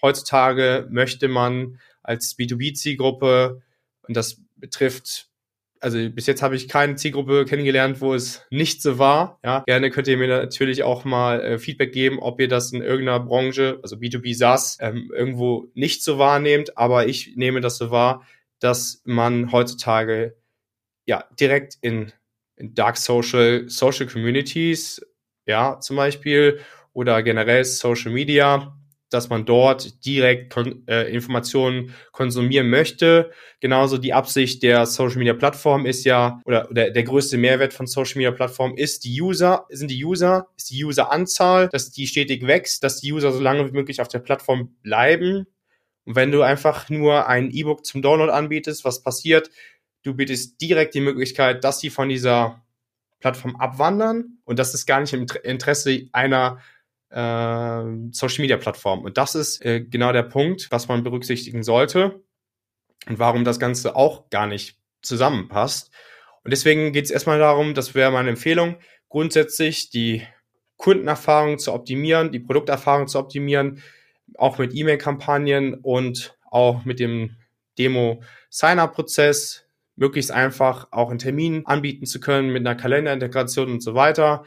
[0.00, 3.62] heutzutage möchte man als B2B-Zielgruppe,
[4.02, 5.28] und das betrifft
[5.80, 9.38] also bis jetzt habe ich keine Zielgruppe kennengelernt, wo es nicht so war.
[9.44, 12.82] Ja, gerne könnt ihr mir natürlich auch mal äh, Feedback geben, ob ihr das in
[12.82, 16.76] irgendeiner Branche, also B2B SaaS, ähm, irgendwo nicht so wahrnehmt.
[16.76, 18.26] Aber ich nehme das so wahr,
[18.60, 20.36] dass man heutzutage
[21.06, 22.12] ja direkt in,
[22.56, 25.04] in Dark Social, Social Communities,
[25.46, 26.60] ja, zum Beispiel,
[26.92, 28.77] oder generell Social Media
[29.10, 33.30] dass man dort direkt kon äh, Informationen konsumieren möchte.
[33.60, 37.86] Genauso die Absicht der Social Media Plattform ist ja, oder, oder der größte Mehrwert von
[37.86, 42.46] Social Media Plattform ist die User, sind die User, ist die Useranzahl, dass die stetig
[42.46, 45.46] wächst, dass die User so lange wie möglich auf der Plattform bleiben.
[46.04, 49.50] Und wenn du einfach nur ein E-Book zum Download anbietest, was passiert?
[50.02, 52.62] Du bietest direkt die Möglichkeit, dass sie von dieser
[53.20, 54.38] Plattform abwandern.
[54.44, 56.60] Und das ist gar nicht im Interesse einer
[57.10, 59.04] äh, Social Media Plattform.
[59.04, 62.22] Und das ist äh, genau der Punkt, was man berücksichtigen sollte
[63.06, 65.90] und warum das Ganze auch gar nicht zusammenpasst.
[66.44, 68.76] Und deswegen geht es erstmal darum, das wäre meine Empfehlung,
[69.08, 70.26] grundsätzlich die
[70.76, 73.82] Kundenerfahrung zu optimieren, die Produkterfahrung zu optimieren,
[74.36, 77.36] auch mit E-Mail-Kampagnen und auch mit dem
[77.78, 79.64] Demo-Sign-up-Prozess
[79.96, 84.44] möglichst einfach auch einen Termin anbieten zu können mit einer Kalenderintegration und so weiter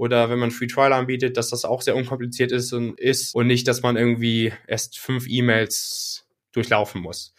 [0.00, 3.46] oder wenn man Free Trial anbietet, dass das auch sehr unkompliziert ist und ist und
[3.46, 7.34] nicht, dass man irgendwie erst fünf E-Mails durchlaufen muss.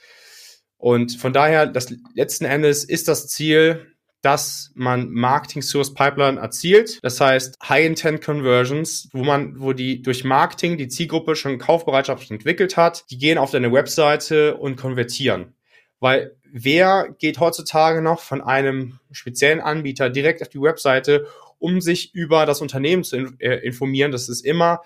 [0.77, 3.87] Und von daher, das letzten Endes ist das Ziel,
[4.21, 6.99] dass man Marketing Source Pipeline erzielt.
[7.01, 12.29] Das heißt High Intent Conversions, wo man, wo die durch Marketing die Zielgruppe schon Kaufbereitschaft
[12.29, 15.55] entwickelt hat, die gehen auf deine Webseite und konvertieren.
[15.99, 21.25] Weil wer geht heutzutage noch von einem speziellen Anbieter direkt auf die Webseite
[21.61, 24.11] um sich über das Unternehmen zu äh, informieren.
[24.11, 24.81] Das ist immer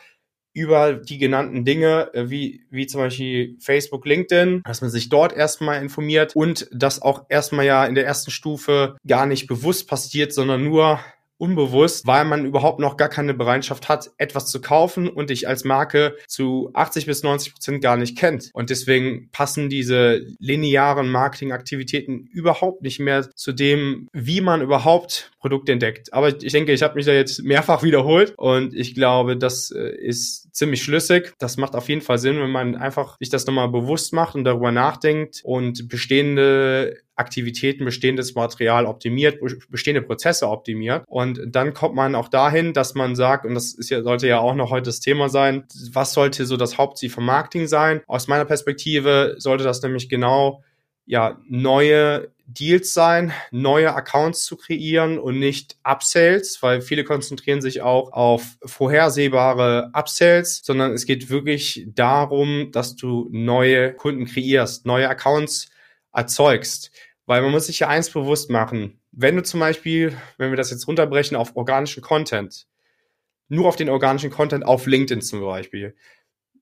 [0.56, 5.34] über die genannten Dinge, äh, wie, wie zum Beispiel Facebook, LinkedIn, dass man sich dort
[5.34, 10.34] erstmal informiert und das auch erstmal ja in der ersten Stufe gar nicht bewusst passiert,
[10.34, 11.00] sondern nur
[11.38, 15.66] unbewusst, weil man überhaupt noch gar keine Bereitschaft hat, etwas zu kaufen und dich als
[15.66, 18.52] Marke zu 80 bis 90 Prozent gar nicht kennt.
[18.54, 25.74] Und deswegen passen diese linearen Marketingaktivitäten überhaupt nicht mehr zu dem, wie man überhaupt Produkte
[25.74, 26.12] entdeckt.
[26.12, 29.96] Aber ich denke, ich habe mich da jetzt mehrfach wiederholt und ich glaube, das äh,
[29.96, 31.34] ist ziemlich schlüssig.
[31.38, 34.44] Das macht auf jeden Fall Sinn, wenn man einfach sich das nochmal bewusst macht und
[34.44, 41.04] darüber nachdenkt und bestehende Aktivitäten, bestehendes Material optimiert, bestehende Prozesse optimiert.
[41.06, 44.40] Und dann kommt man auch dahin, dass man sagt, und das ist ja, sollte ja
[44.40, 48.02] auch noch heute das Thema sein, was sollte so das Hauptziel vom Marketing sein?
[48.08, 50.64] Aus meiner Perspektive sollte das nämlich genau
[51.06, 57.82] ja, neue Deals sein, neue Accounts zu kreieren und nicht Upsells, weil viele konzentrieren sich
[57.82, 65.10] auch auf vorhersehbare Upsells, sondern es geht wirklich darum, dass du neue Kunden kreierst, neue
[65.10, 65.70] Accounts
[66.14, 66.92] erzeugst.
[67.26, 69.00] Weil man muss sich ja eins bewusst machen.
[69.12, 72.68] Wenn du zum Beispiel, wenn wir das jetzt runterbrechen auf organischen Content,
[73.48, 75.96] nur auf den organischen Content auf LinkedIn zum Beispiel,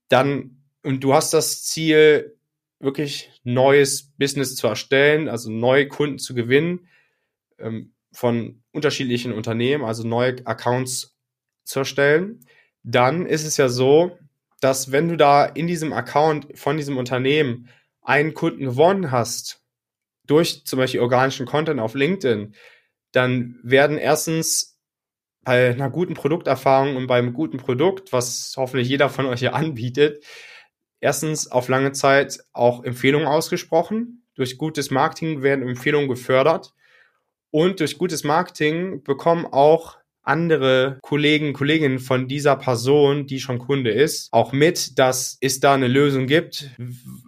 [0.08, 2.38] dann, und du hast das Ziel,
[2.84, 6.88] wirklich neues Business zu erstellen, also neue Kunden zu gewinnen
[7.58, 11.18] ähm, von unterschiedlichen Unternehmen, also neue Accounts
[11.64, 12.42] zu erstellen,
[12.84, 14.18] dann ist es ja so,
[14.60, 17.70] dass wenn du da in diesem Account von diesem Unternehmen
[18.02, 19.62] einen Kunden gewonnen hast,
[20.26, 22.54] durch zum Beispiel organischen Content auf LinkedIn,
[23.12, 24.80] dann werden erstens
[25.44, 30.24] bei einer guten Produkterfahrung und beim guten Produkt, was hoffentlich jeder von euch hier anbietet,
[31.04, 34.24] erstens auf lange Zeit auch Empfehlungen ausgesprochen.
[34.36, 36.74] Durch gutes Marketing werden Empfehlungen gefördert.
[37.52, 43.92] Und durch gutes Marketing bekommen auch andere Kollegen, Kolleginnen von dieser Person, die schon Kunde
[43.92, 46.70] ist, auch mit, dass es da eine Lösung gibt,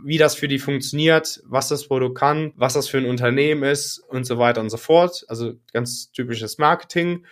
[0.05, 3.99] wie das für die funktioniert, was das Produkt kann, was das für ein Unternehmen ist
[4.07, 5.25] und so weiter und so fort.
[5.27, 7.25] Also ganz typisches Marketing.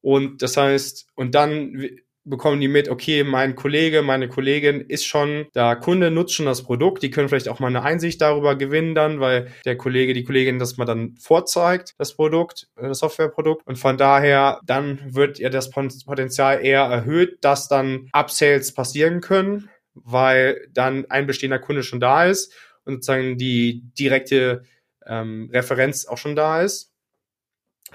[0.00, 1.90] Und das heißt, und dann
[2.24, 6.62] bekommen die mit, okay, mein Kollege, meine Kollegin ist schon da Kunde, nutzt schon das
[6.62, 10.24] Produkt, die können vielleicht auch mal eine Einsicht darüber gewinnen dann, weil der Kollege, die
[10.24, 13.66] Kollegin das mal dann vorzeigt, das Produkt, äh, das Softwareprodukt.
[13.66, 19.70] Und von daher dann wird ja das Potenzial eher erhöht, dass dann Upsales passieren können,
[19.94, 22.52] weil dann ein bestehender Kunde schon da ist
[22.84, 24.62] und sozusagen die direkte
[25.06, 26.92] ähm, Referenz auch schon da ist.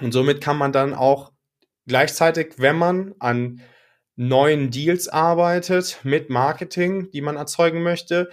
[0.00, 1.32] Und somit kann man dann auch
[1.86, 3.62] gleichzeitig, wenn man an
[4.16, 8.30] neuen Deals arbeitet mit Marketing, die man erzeugen möchte,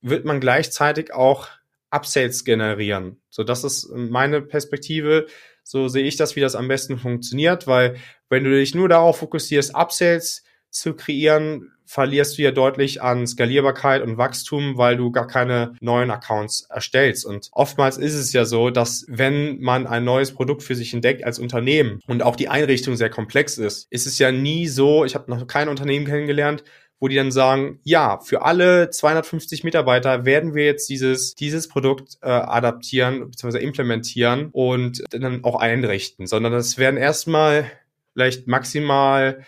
[0.00, 1.48] wird man gleichzeitig auch
[1.90, 3.20] Upsales generieren.
[3.30, 5.26] So, das ist meine Perspektive.
[5.62, 7.96] So sehe ich das, wie das am besten funktioniert, weil
[8.28, 14.02] wenn du dich nur darauf fokussierst, Upsales zu kreieren, verlierst du ja deutlich an Skalierbarkeit
[14.02, 17.26] und Wachstum, weil du gar keine neuen Accounts erstellst.
[17.26, 21.24] Und oftmals ist es ja so, dass wenn man ein neues Produkt für sich entdeckt
[21.24, 25.14] als Unternehmen und auch die Einrichtung sehr komplex ist, ist es ja nie so, ich
[25.14, 26.64] habe noch kein Unternehmen kennengelernt,
[27.00, 32.16] wo die dann sagen, ja, für alle 250 Mitarbeiter werden wir jetzt dieses, dieses Produkt
[32.22, 33.58] äh, adaptieren bzw.
[33.58, 37.70] implementieren und dann auch einrichten, sondern das werden erstmal
[38.14, 39.44] vielleicht maximal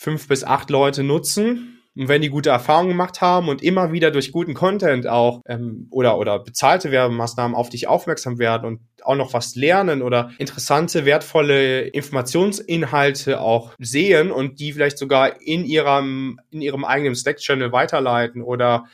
[0.00, 1.82] fünf bis acht Leute nutzen.
[1.94, 5.88] Und wenn die gute Erfahrungen gemacht haben und immer wieder durch guten Content auch ähm,
[5.90, 11.04] oder, oder bezahlte Werbemaßnahmen auf dich aufmerksam werden und auch noch was lernen oder interessante,
[11.04, 18.40] wertvolle Informationsinhalte auch sehen und die vielleicht sogar in ihrem, in ihrem eigenen Slack-Channel weiterleiten
[18.40, 18.86] oder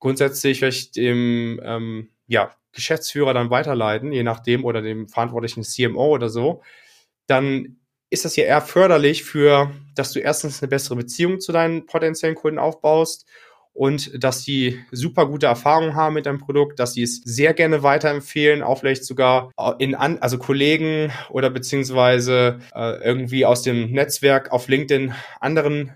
[0.00, 6.28] grundsätzlich vielleicht dem ähm, ja, Geschäftsführer dann weiterleiten, je nachdem, oder dem verantwortlichen CMO oder
[6.28, 6.60] so,
[7.26, 7.78] dann
[8.12, 12.36] ist das ja eher förderlich für, dass du erstens eine bessere Beziehung zu deinen potenziellen
[12.36, 13.26] Kunden aufbaust
[13.72, 17.82] und dass die super gute Erfahrungen haben mit deinem Produkt, dass sie es sehr gerne
[17.82, 24.52] weiterempfehlen, auch vielleicht sogar in an, also Kollegen oder beziehungsweise äh, irgendwie aus dem Netzwerk
[24.52, 25.92] auf LinkedIn anderen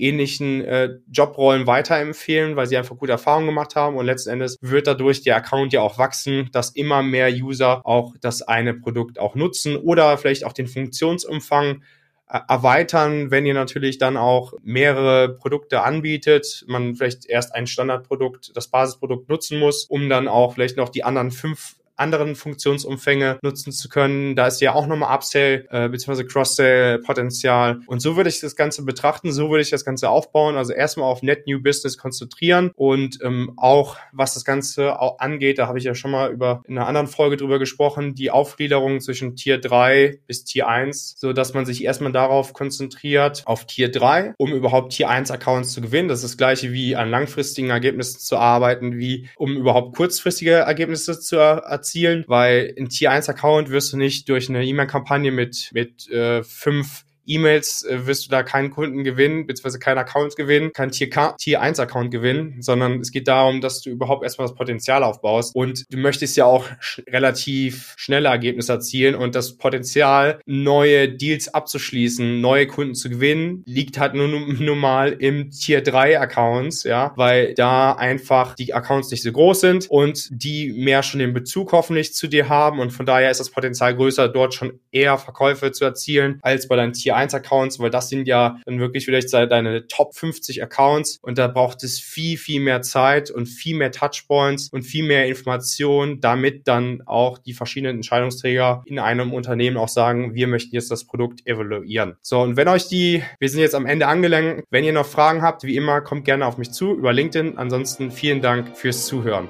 [0.00, 3.96] ähnlichen äh, Jobrollen weiterempfehlen, weil sie einfach gute Erfahrungen gemacht haben.
[3.96, 8.14] Und letzten Endes wird dadurch der Account ja auch wachsen, dass immer mehr User auch
[8.20, 11.82] das eine Produkt auch nutzen oder vielleicht auch den Funktionsumfang
[12.28, 18.52] äh, erweitern, wenn ihr natürlich dann auch mehrere Produkte anbietet, man vielleicht erst ein Standardprodukt,
[18.54, 23.72] das Basisprodukt nutzen muss, um dann auch vielleicht noch die anderen fünf anderen Funktionsumfänge nutzen
[23.72, 24.34] zu können.
[24.34, 26.24] Da ist ja auch nochmal Upsell äh, bzw.
[26.24, 27.80] Cross-Sell-Potenzial.
[27.86, 30.56] Und so würde ich das Ganze betrachten, so würde ich das Ganze aufbauen.
[30.56, 35.58] Also erstmal auf Net New Business konzentrieren und ähm, auch was das Ganze auch angeht,
[35.58, 39.00] da habe ich ja schon mal über in einer anderen Folge drüber gesprochen, die Aufgliederung
[39.00, 43.90] zwischen Tier 3 bis Tier 1, so dass man sich erstmal darauf konzentriert, auf Tier
[43.90, 46.08] 3, um überhaupt Tier 1 Accounts zu gewinnen.
[46.08, 51.20] Das ist das gleiche wie an langfristigen Ergebnissen zu arbeiten, wie um überhaupt kurzfristige Ergebnisse
[51.20, 55.70] zu erzielen erzielen, weil ein Tier 1 Account wirst du nicht durch eine E-Mail-Kampagne mit,
[55.72, 60.72] mit äh, fünf E-Mails äh, wirst du da keinen Kunden gewinnen, beziehungsweise keinen Account gewinnen,
[60.72, 64.56] keinen Tier, Tier 1 Account gewinnen, sondern es geht darum, dass du überhaupt erstmal das
[64.56, 65.54] Potenzial aufbaust.
[65.54, 69.14] Und du möchtest ja auch sch relativ schnelle Ergebnisse erzielen.
[69.14, 75.12] Und das Potenzial, neue Deals abzuschließen, neue Kunden zu gewinnen, liegt halt nur, nur mal
[75.12, 80.28] im Tier 3 Accounts, ja, weil da einfach die Accounts nicht so groß sind und
[80.30, 82.80] die mehr schon den Bezug hoffentlich zu dir haben.
[82.80, 86.76] Und von daher ist das Potenzial größer, dort schon eher Verkäufe zu erzielen als bei
[86.76, 91.18] deinen Tier 1 Accounts, weil das sind ja dann wirklich vielleicht deine Top 50 Accounts
[91.22, 95.26] und da braucht es viel, viel mehr Zeit und viel mehr Touchpoints und viel mehr
[95.26, 100.90] Informationen, damit dann auch die verschiedenen Entscheidungsträger in einem Unternehmen auch sagen, wir möchten jetzt
[100.90, 102.16] das Produkt evaluieren.
[102.22, 105.42] So, und wenn euch die, wir sind jetzt am Ende angelangt, wenn ihr noch Fragen
[105.42, 107.58] habt, wie immer, kommt gerne auf mich zu über LinkedIn.
[107.58, 109.48] Ansonsten vielen Dank fürs Zuhören.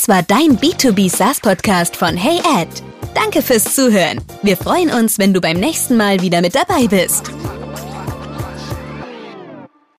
[0.00, 2.68] Das war dein B2B SaaS Podcast von Hey Ed.
[3.14, 4.18] Danke fürs Zuhören.
[4.40, 7.30] Wir freuen uns, wenn du beim nächsten Mal wieder mit dabei bist.